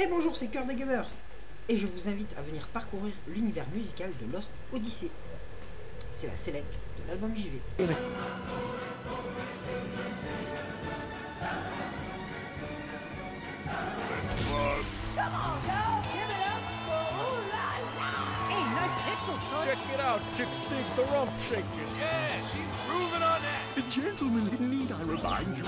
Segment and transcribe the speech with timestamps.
[0.00, 1.04] Et bonjour, c'est Cœur de Gamer
[1.68, 5.10] et je vous invite à venir parcourir l'univers musical de Lost Odyssey.
[6.12, 6.72] C'est la select
[7.02, 7.60] de l'album JV.
[7.78, 7.88] Come
[15.34, 17.66] on, y'all, give it up for Ooh La
[17.98, 18.12] La!
[18.48, 19.64] Hey, nice pixels, Tubbs.
[19.66, 21.92] Check it out, chicks dig the rump shakers.
[21.98, 23.90] Yeah, she's grooving on that.
[23.90, 25.66] Gentlemen, need I remind you?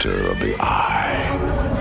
[0.00, 1.79] Theater of the eye.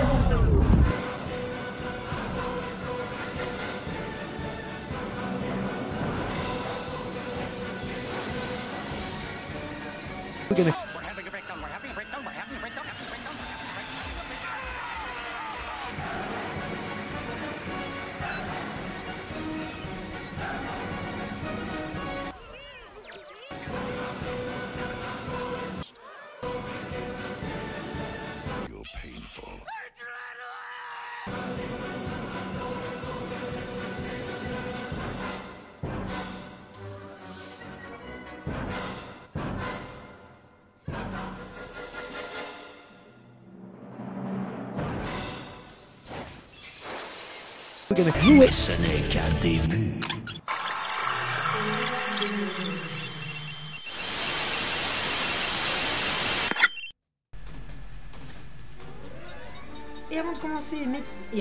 [60.12, 60.78] Et avant de commencer,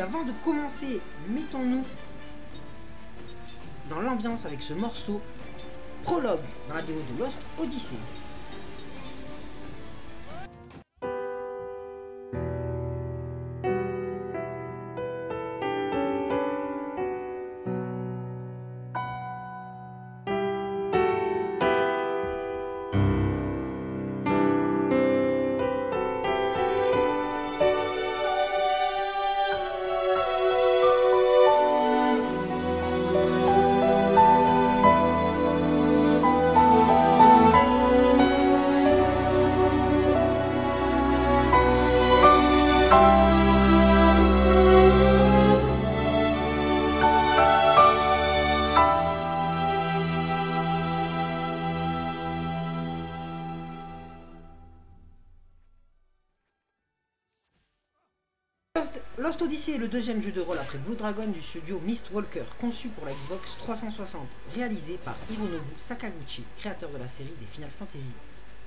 [0.00, 1.84] avant de commencer, mettons-nous
[3.90, 5.20] dans l'ambiance avec ce morceau
[6.04, 6.40] prologue
[6.70, 7.96] dans la de Lost Odyssey.
[59.38, 62.88] Lost, Odyssey est le deuxième jeu de rôle après Blue Dragon du studio Mistwalker, conçu
[62.88, 68.12] pour la Xbox 360, réalisé par Hironobu Sakaguchi, créateur de la série des Final Fantasy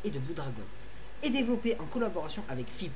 [0.06, 0.64] et de Blue Dragon,
[1.24, 2.92] et développé en collaboration avec Phil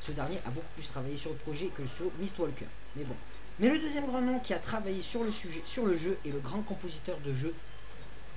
[0.00, 2.66] Ce dernier a beaucoup plus travaillé sur le projet que le studio Mistwalker,
[2.96, 3.16] mais bon.
[3.58, 6.30] Mais le deuxième grand nom qui a travaillé sur le, sujet, sur le jeu est
[6.30, 7.54] le grand compositeur de jeu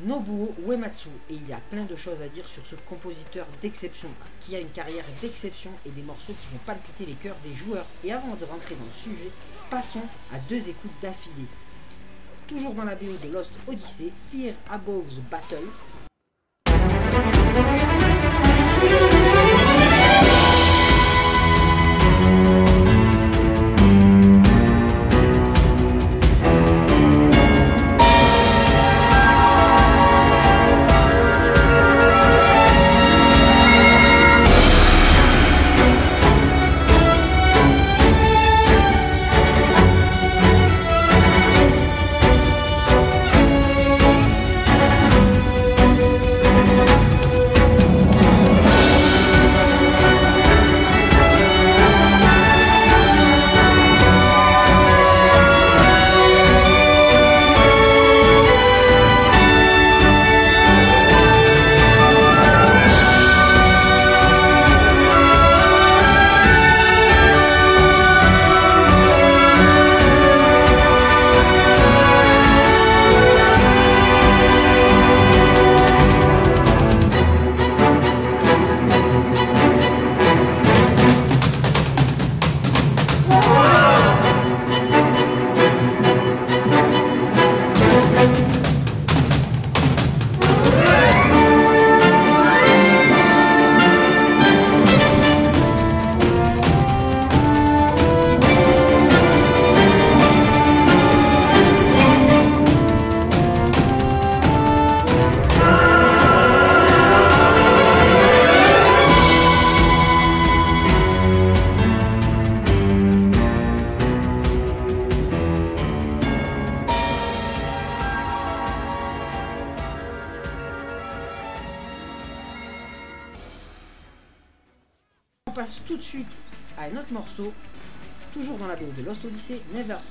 [0.01, 4.09] Nobuo Uematsu et il y a plein de choses à dire sur ce compositeur d'exception
[4.39, 7.85] qui a une carrière d'exception et des morceaux qui font palpiter les cœurs des joueurs.
[8.03, 9.29] Et avant de rentrer dans le sujet,
[9.69, 10.01] passons
[10.33, 11.47] à deux écoutes d'affilée.
[12.47, 15.67] Toujours dans la BO de Lost Odyssey, Fear Above the Battle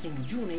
[0.02, 0.26] St.
[0.26, 0.51] June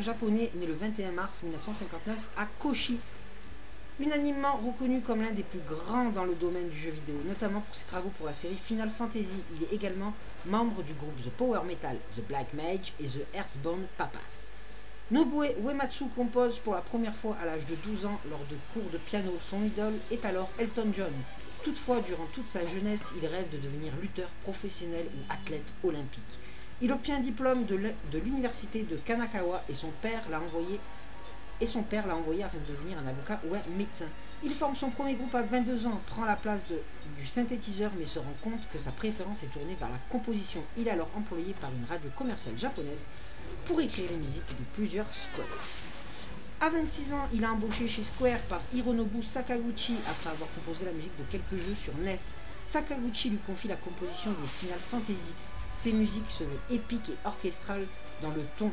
[0.00, 3.00] japonais né le 21 mars 1959 à Kochi.
[3.98, 7.74] Unanimement reconnu comme l'un des plus grands dans le domaine du jeu vidéo, notamment pour
[7.74, 9.42] ses travaux pour la série Final Fantasy.
[9.56, 10.14] Il est également
[10.46, 14.52] membre du groupe The Power Metal, The Black Mage et The Earthbound Papas.
[15.10, 18.90] Nobuo Uematsu compose pour la première fois à l'âge de 12 ans lors de cours
[18.90, 19.32] de piano.
[19.50, 21.12] Son idole est alors Elton John.
[21.62, 26.38] Toutefois, durant toute sa jeunesse, il rêve de devenir lutteur professionnel ou athlète olympique.
[26.82, 30.80] Il obtient un diplôme de l'université de Kanakawa et son père l'a envoyé
[31.60, 34.06] et son père l'a envoyé afin de devenir un avocat ou un médecin.
[34.42, 36.62] Il forme son premier groupe à 22 ans, prend la place
[37.18, 40.62] du synthétiseur mais se rend compte que sa préférence est tournée vers la composition.
[40.78, 43.06] Il est alors employé par une radio commerciale japonaise
[43.66, 45.42] pour écrire les musiques de plusieurs spots.
[46.62, 50.92] À 26 ans, il a embauché chez Square par Hironobu Sakaguchi après avoir composé la
[50.92, 52.16] musique de quelques jeux sur NES.
[52.64, 55.34] Sakaguchi lui confie la composition de Final Fantasy.
[55.72, 57.86] Ses musiques se veulent épiques et orchestrales
[58.22, 58.72] dans le ton.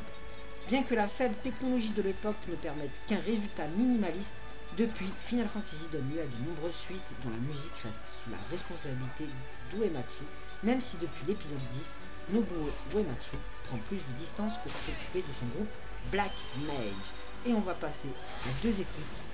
[0.68, 4.44] Bien que la faible technologie de l'époque ne permette qu'un résultat minimaliste,
[4.77, 8.38] depuis Final Fantasy donne lieu à de nombreuses suites dont la musique reste sous la
[8.51, 9.25] responsabilité
[9.72, 10.24] d'Uematsu,
[10.63, 11.98] même si depuis l'épisode 10,
[12.34, 13.38] Nobuo Uematsu
[13.68, 15.74] prend plus de distance pour s'occuper de son groupe
[16.12, 16.34] Black
[16.66, 17.12] Mage.
[17.46, 18.10] Et on va passer
[18.44, 19.30] à deux écoutes,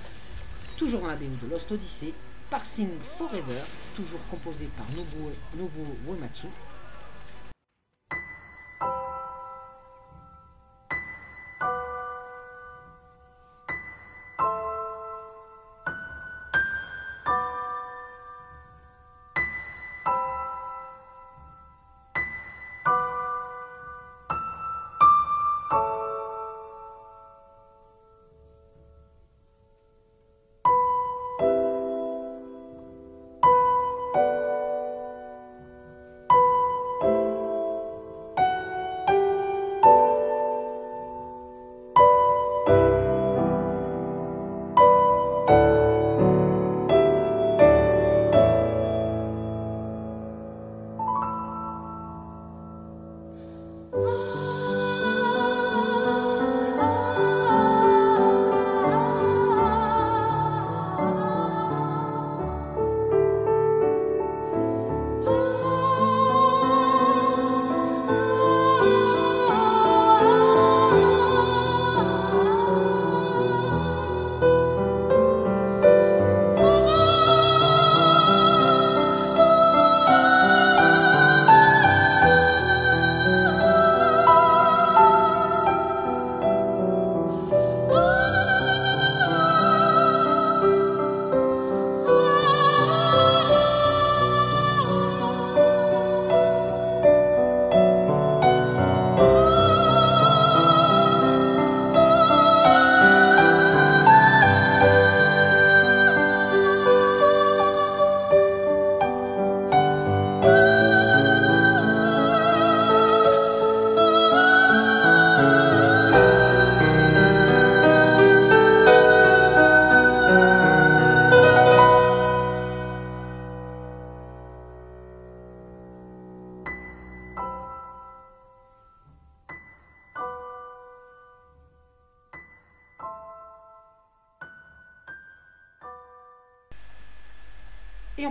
[0.76, 2.12] toujours dans la de Lost Odyssey,
[2.50, 3.62] Parsing Forever,
[3.96, 6.46] toujours composé par Nobuo, Nobuo Uematsu,
[8.84, 9.13] Et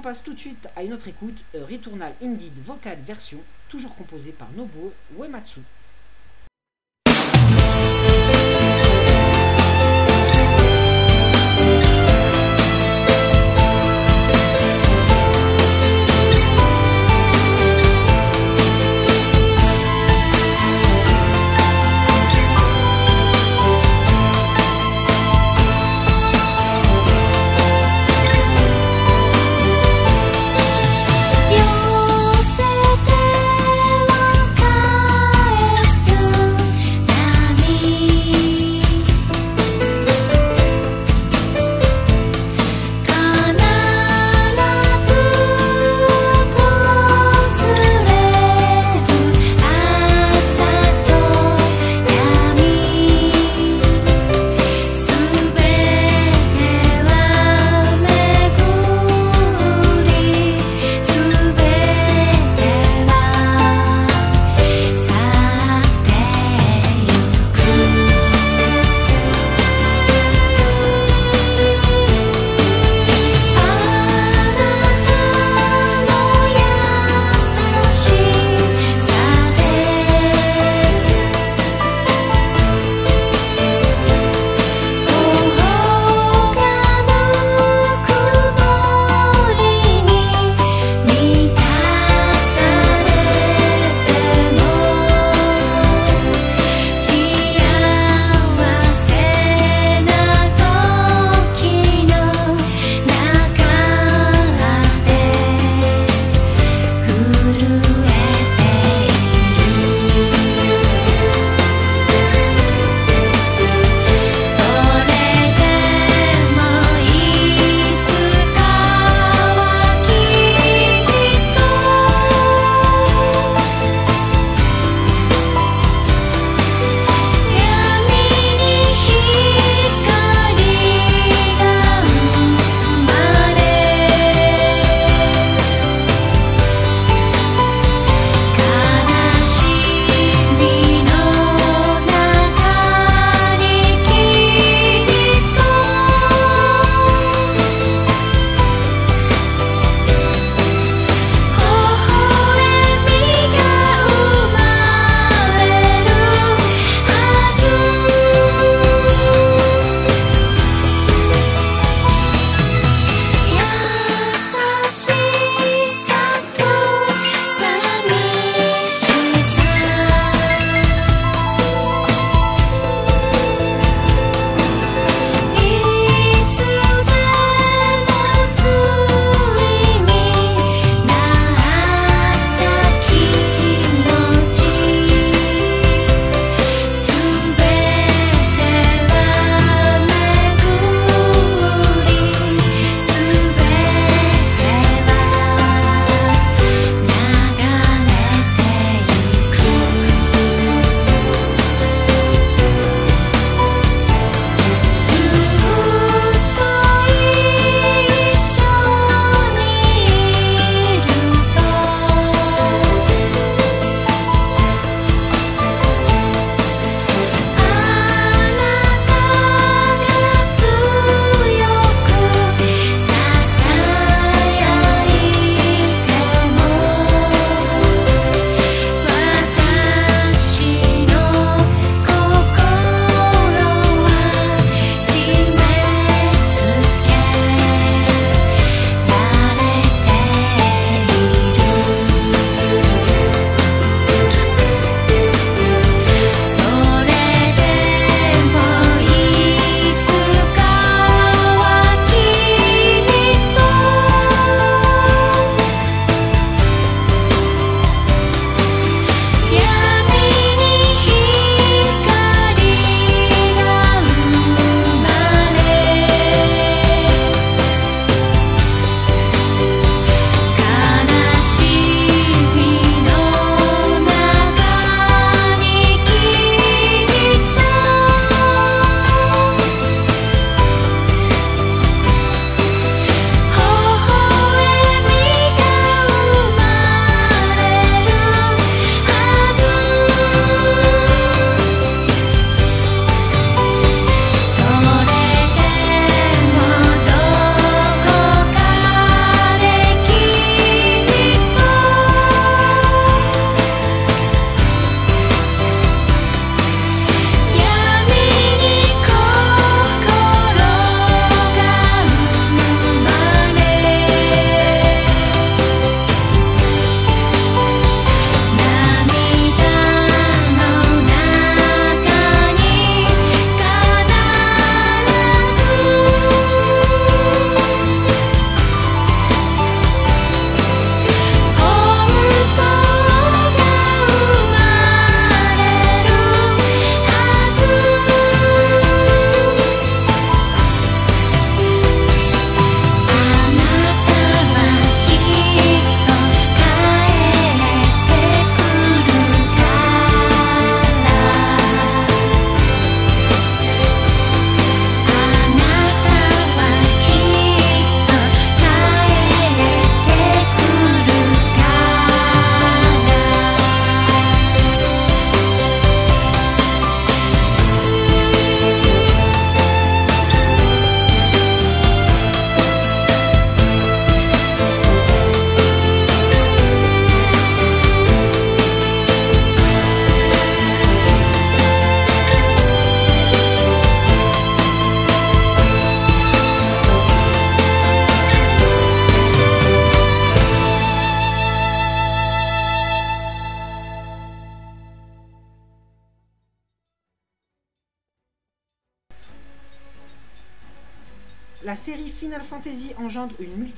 [0.03, 4.33] passe tout de suite à une autre écoute, euh, Returnal Indeed Vocal Version, toujours composée
[4.33, 5.61] par Nobuo Uematsu.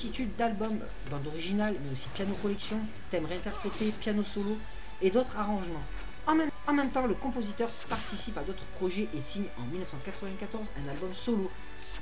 [0.06, 2.78] Multitude d'albums, bandes originales, mais aussi piano collection,
[3.10, 4.56] thèmes réinterprétés, piano solo
[5.02, 5.82] et d'autres arrangements.
[6.28, 6.36] En
[6.74, 11.50] même, temps, le compositeur participe à d'autres projets et signe en 1994 un album solo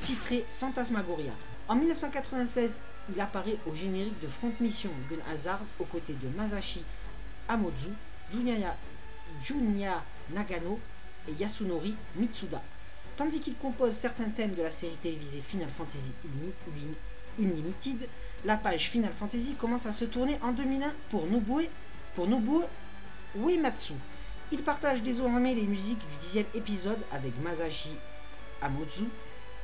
[0.02, 1.32] titré Phantasmagoria.
[1.70, 2.80] En 1996,
[3.14, 6.84] il apparaît au générique de Front Mission Gun Hazard aux côtés de Masashi
[7.48, 7.90] Amozu,
[8.34, 8.76] Junya,
[9.42, 10.78] Junya Nagano
[11.30, 12.62] et Yasunori Mitsuda.
[13.16, 16.96] Tandis qu'il compose certains thèmes de la série télévisée Final Fantasy Uni- Uni-
[17.40, 18.08] Unlimited,
[18.46, 21.62] la page Final Fantasy commence à se tourner en 2001 pour Nobuo,
[22.16, 22.64] pour Nobuo
[23.36, 23.94] Uematsu.
[24.52, 27.90] Il partage désormais les musiques du dixième épisode avec Masashi
[28.62, 29.06] Amozu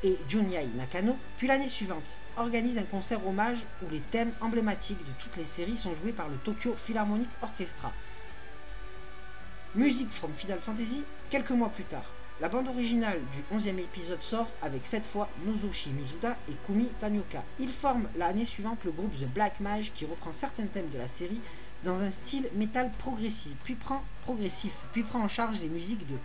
[0.04, 5.12] et Junyai Nakano, puis l'année suivante organise un concert hommage où les thèmes emblématiques de
[5.20, 7.94] toutes les séries sont joués par le Tokyo Philharmonic Orchestra.
[9.76, 12.06] Music from Final Fantasy, quelques mois plus tard.
[12.42, 17.44] La bande originale du 11e épisode sort avec cette fois Nozoshi Mizuda et Kumi Tanioka.
[17.60, 21.10] Ils forment l'année suivante le groupe The Black Mage qui reprend certains thèmes de la
[21.10, 21.42] série
[21.84, 26.16] dans un style métal progressif, puis prend, progressif, puis prend en charge les musiques de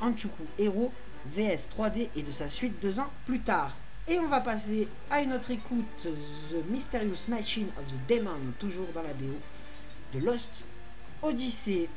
[0.00, 0.92] Anchuku Hero,
[1.26, 3.70] VS 3D et de sa suite deux ans plus tard.
[4.08, 8.88] Et on va passer à une autre écoute, The Mysterious Machine of the Demon, toujours
[8.94, 9.38] dans la BO
[10.12, 10.64] de Lost
[11.22, 11.88] Odyssey.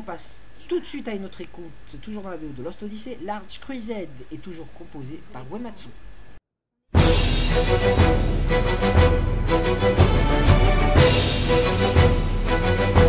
[0.00, 0.30] on passe
[0.66, 3.60] tout de suite à une autre écoute, toujours dans la BO de Lost Odyssey, Large
[3.60, 5.88] Crusade est toujours composé par Wematsu.
[12.62, 12.99] Thank.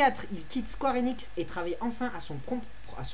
[0.00, 2.38] 2004, il quitte Square Enix et travaille enfin à son,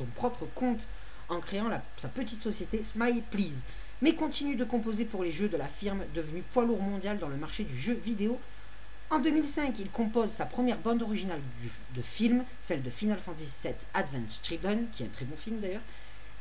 [0.06, 0.88] propre compte
[1.28, 3.64] en créant sa petite société Smile Please,
[4.00, 7.26] mais continue de composer pour les jeux de la firme devenue poids lourd mondial dans
[7.28, 8.40] le marché du jeu vidéo.
[9.10, 13.46] En 2005, il compose sa première bande originale du- de film, celle de Final Fantasy
[13.66, 15.84] VII Advent Children, qui est un très bon film d'ailleurs,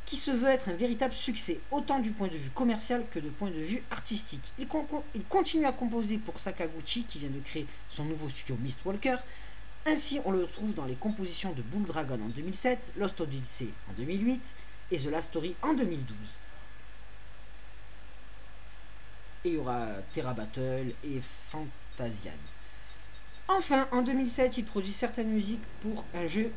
[0.04, 3.30] qui se veut être un véritable succès, autant du point de vue commercial que de
[3.30, 4.54] point de vue artistique.
[4.58, 4.68] Il,
[5.14, 9.16] il continue à composer pour Sakaguchi, qui vient de créer son nouveau studio Mistwalker.
[9.88, 13.92] Ainsi, on le retrouve dans les compositions de Bull Dragon en 2007, Lost Odyssey en
[13.92, 14.56] 2008
[14.90, 16.40] et The Last Story en 2012.
[19.44, 22.32] Et il y aura Terra Battle et Fantasian.
[23.48, 26.52] Enfin, en 2007, il produit certaines musiques pour un jeu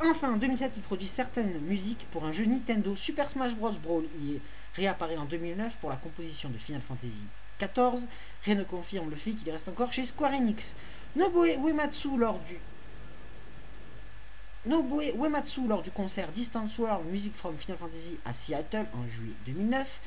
[0.00, 3.72] Enfin, en 2007, il produit certaines musiques pour un jeu Nintendo Super Smash Bros.
[3.72, 4.08] Brawl.
[4.14, 4.40] Il
[4.72, 7.30] réapparaît en 2009 pour la composition de Final Fantasy
[7.60, 8.08] XIV.
[8.44, 10.76] Rien ne confirme le fait qu'il reste encore chez Square Enix.
[11.18, 12.60] Nobuo Uematsu lors du
[15.66, 20.00] lors du concert Distance World Music from Final Fantasy à Seattle en juillet 2009.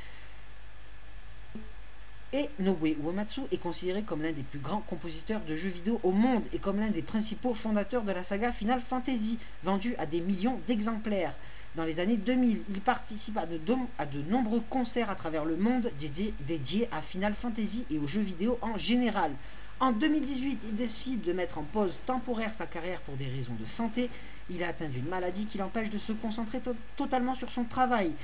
[2.32, 6.12] Et Nobuo Uematsu est considéré comme l'un des plus grands compositeurs de jeux vidéo au
[6.12, 10.22] monde et comme l'un des principaux fondateurs de la saga Final Fantasy, vendue à des
[10.22, 11.36] millions d'exemplaires.
[11.76, 16.88] Dans les années 2000, il participe à de, nombreux concerts à travers le monde dédiés
[16.94, 19.34] à Final Fantasy et aux jeux vidéo en général.
[19.82, 23.66] En 2018, il décide de mettre en pause temporaire sa carrière pour des raisons de
[23.66, 24.12] santé.
[24.48, 28.16] Il a atteint d'une maladie qui l'empêche de se concentrer to- totalement sur son travail.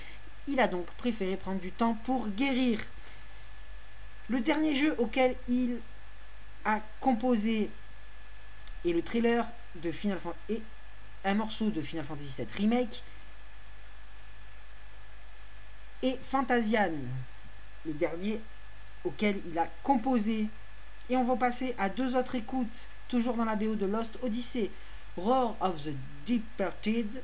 [0.46, 2.80] Il a donc préféré prendre du temps pour guérir.
[4.28, 5.82] Le dernier jeu auquel il
[6.63, 7.72] a composé
[8.86, 10.63] est le trailer de Final Fan- et
[11.24, 13.04] un morceau de Final Fantasy VII Remake
[16.04, 16.93] et Fantasian,
[17.84, 18.46] le dernier
[19.04, 20.52] auquel il a composé.
[21.10, 24.70] Et on va passer à deux autres écoutes, toujours dans la BO de Lost Odyssey,
[25.15, 25.93] Roar of the
[26.26, 27.24] Departed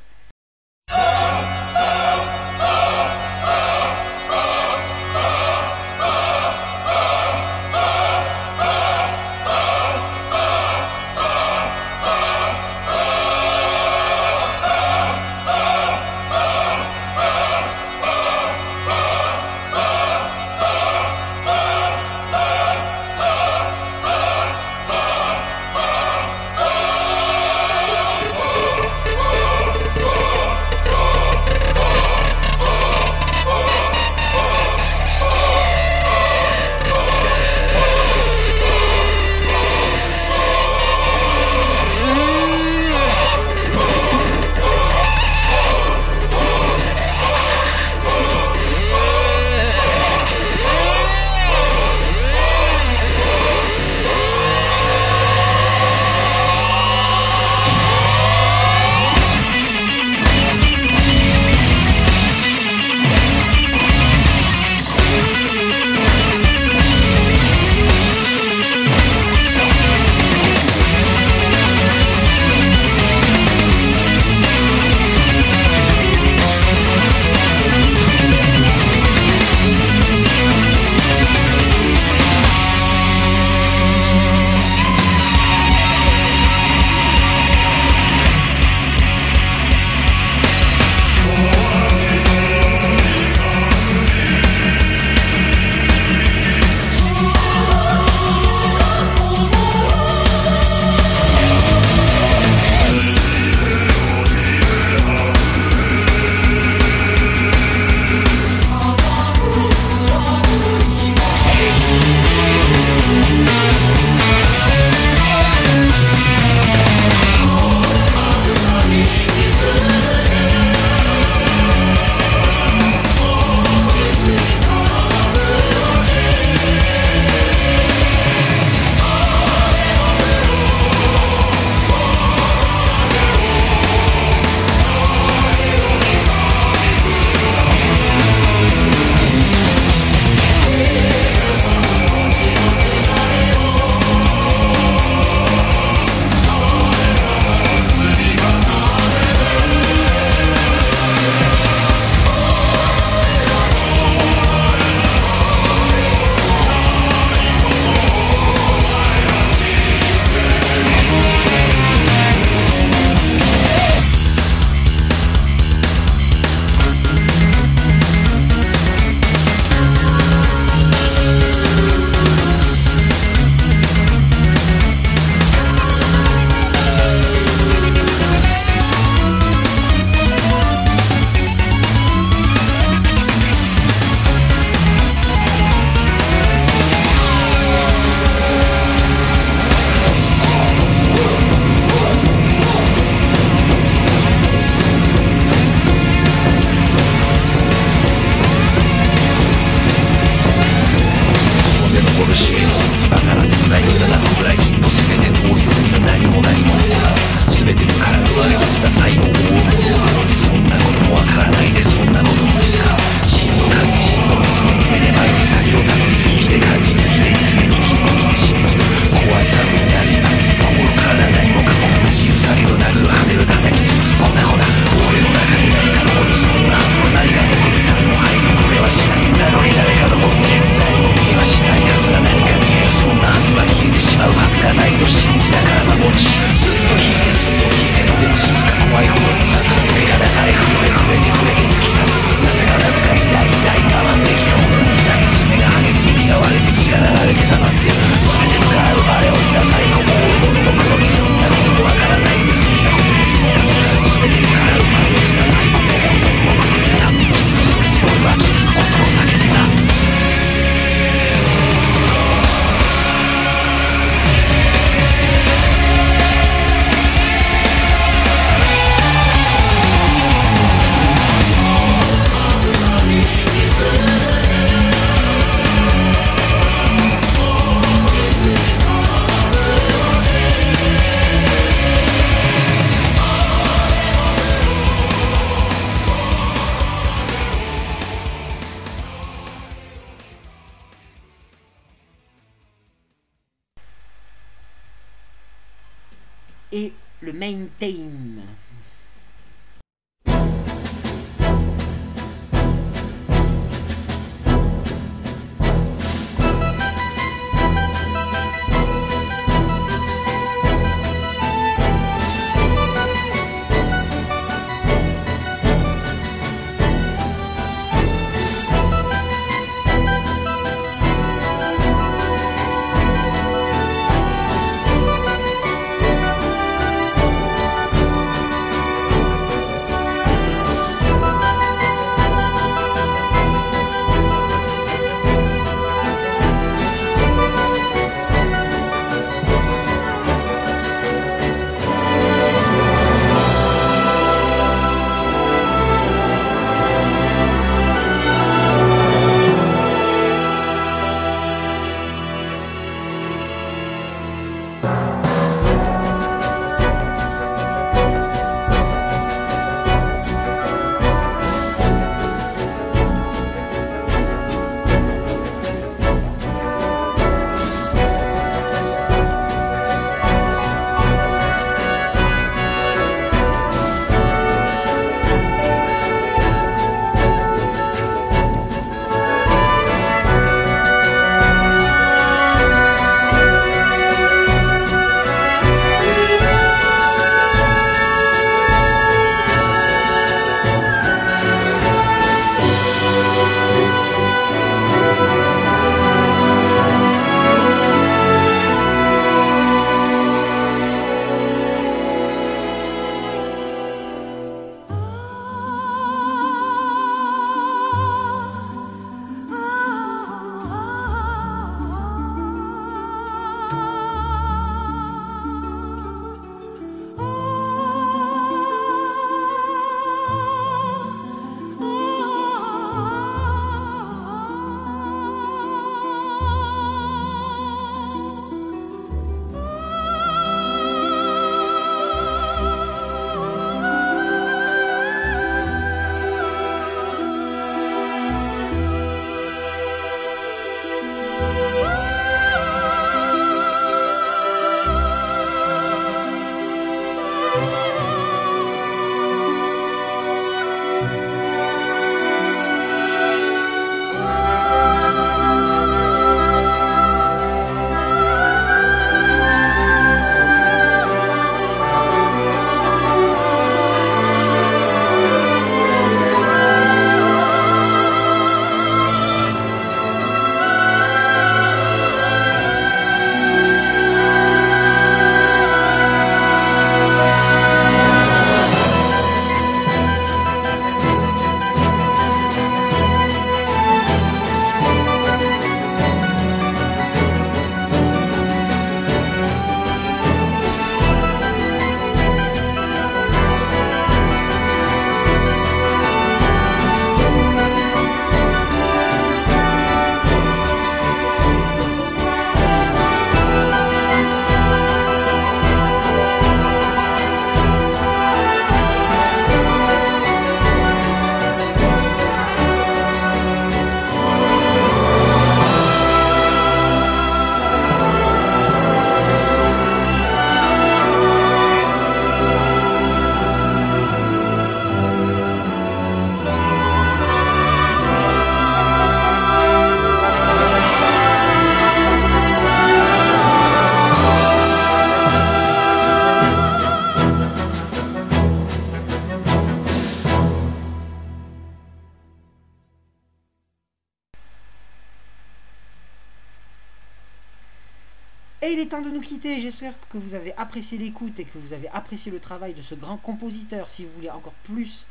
[549.14, 549.62] nous quitter.
[549.62, 552.96] J'espère que vous avez apprécié l'écoute et que vous avez apprécié le travail de ce
[552.96, 553.90] grand compositeur.
[553.90, 555.06] Si vous voulez encore plus,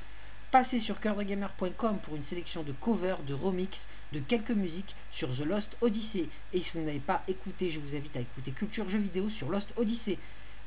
[0.51, 5.45] passez sur coeurdegamer.com pour une sélection de covers, de remix, de quelques musiques sur The
[5.47, 6.29] Lost Odyssey.
[6.53, 9.49] Et si vous n'avez pas écouté, je vous invite à écouter Culture Jeux vidéo sur
[9.49, 10.19] Lost Odyssey.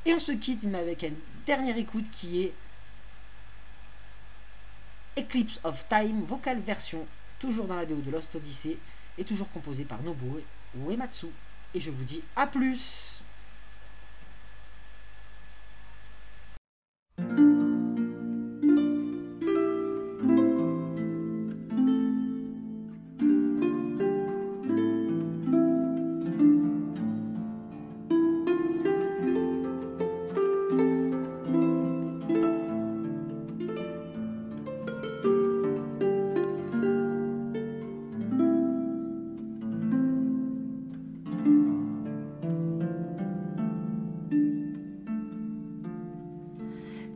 [0.06, 2.54] Et on se quitte, mais avec une dernière écoute qui est
[5.18, 7.06] Eclipse of Time, vocale version,
[7.38, 8.78] toujours dans la BO de Lost Odyssey,
[9.18, 10.40] et toujours composée par Nobuo
[10.88, 11.26] Uematsu.
[11.74, 13.22] Et je vous dis à plus
[17.18, 17.45] Mm-hmm.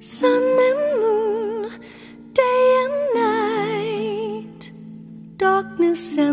[0.03, 1.71] Sun and moon,
[2.33, 4.73] day and night,
[5.37, 6.30] darkness and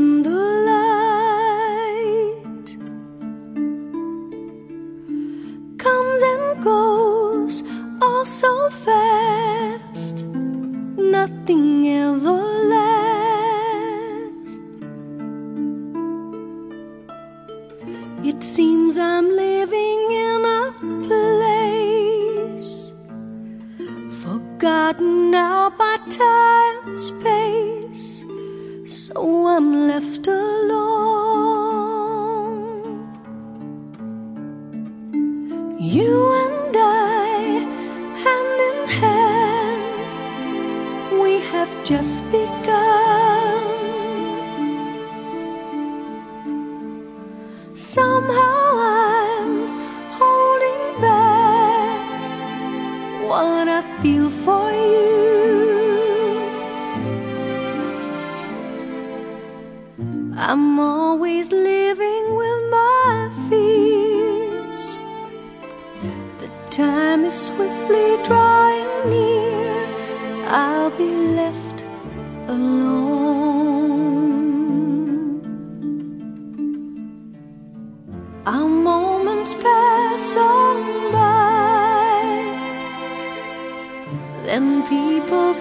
[84.89, 85.53] people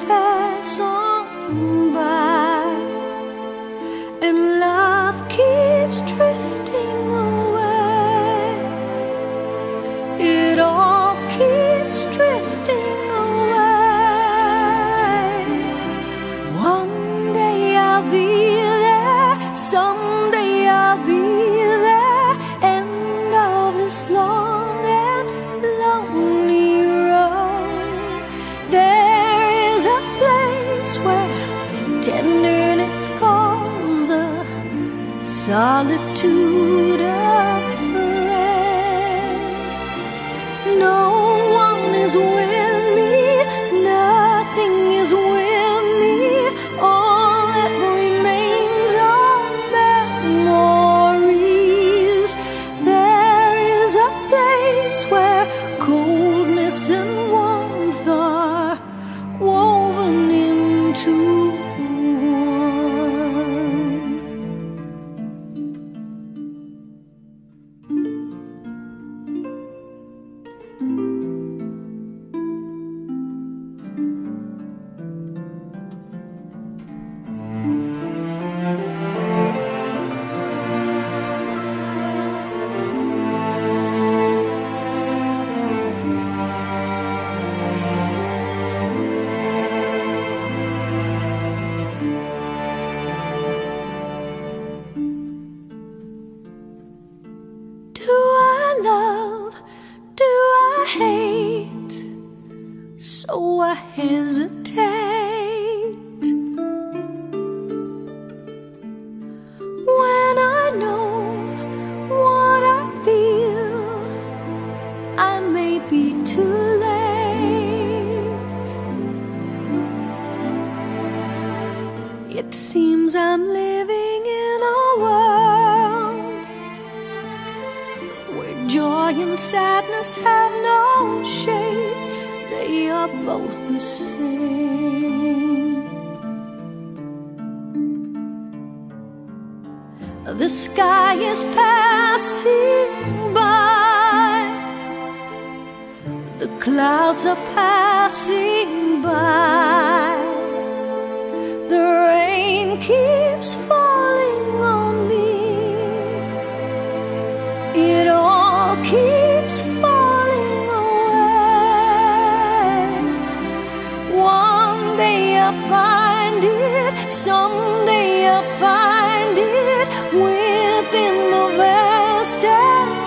[166.40, 167.10] find it.
[167.10, 173.05] Someday I'll find it within the vast time.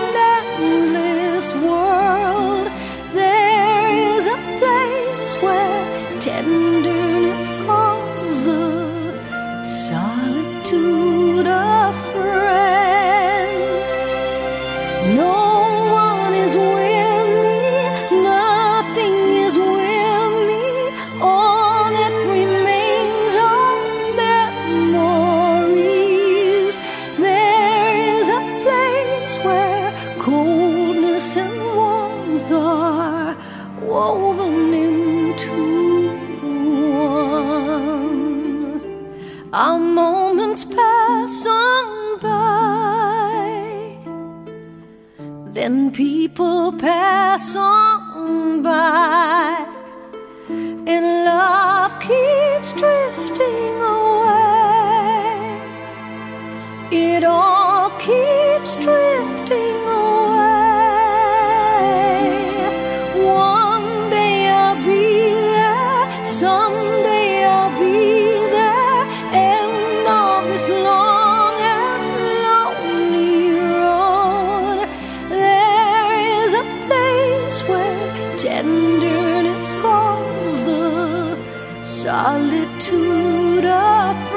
[79.60, 81.36] its calls the
[81.82, 84.29] solitude of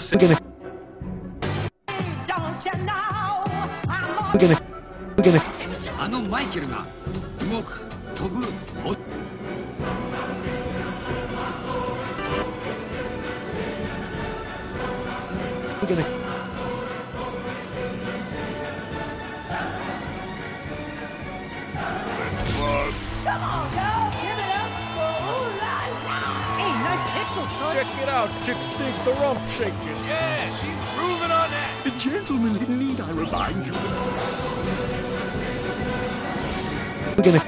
[0.00, 0.39] We're gonna
[27.98, 30.02] Get out, chicks dig the rump shakers.
[30.02, 31.94] Yeah, she's grooving on that.
[31.98, 33.74] Gentlemen, need I remind you?
[37.16, 37.40] We're gonna.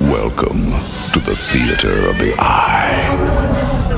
[0.00, 0.70] Welcome
[1.12, 3.91] to the theater of the eye.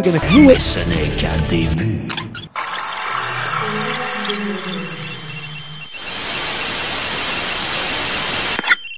[0.00, 0.30] We're gonna...
[0.30, 1.89] Who is an egg